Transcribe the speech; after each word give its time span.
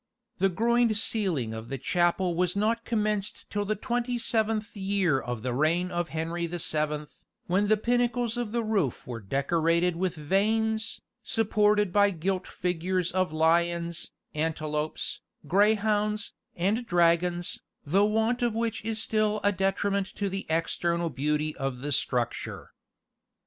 The 0.39 0.49
groined 0.49 0.97
ceiling 0.97 1.53
of 1.53 1.69
the 1.69 1.77
chapel 1.77 2.33
was 2.33 2.55
not 2.55 2.85
commenced 2.85 3.47
till 3.51 3.65
the 3.65 3.75
twenty 3.75 4.17
seventh 4.17 4.75
year 4.75 5.19
of 5.19 5.43
the 5.43 5.53
reign 5.53 5.91
of 5.91 6.09
Henry 6.09 6.47
the 6.47 6.57
Seventh, 6.57 7.23
when 7.45 7.67
the 7.67 7.77
pinnacles 7.77 8.35
of 8.35 8.51
the 8.51 8.63
roof 8.63 9.05
were 9.05 9.19
decorated 9.19 9.95
with 9.95 10.15
vanes, 10.15 11.01
supported 11.21 11.93
by 11.93 12.09
gilt 12.09 12.47
figures 12.47 13.11
of 13.11 13.31
lions, 13.31 14.09
antelopes, 14.33 15.19
greyhounds, 15.47 16.33
and 16.55 16.87
dragons, 16.87 17.59
the 17.85 18.03
want 18.03 18.41
of 18.41 18.55
which 18.55 18.83
is 18.83 18.99
still 18.99 19.39
a 19.43 19.51
detriment 19.51 20.07
to 20.15 20.29
the 20.29 20.47
external 20.49 21.11
beauty 21.11 21.55
of 21.57 21.81
the 21.81 21.91
structure. 21.91 22.71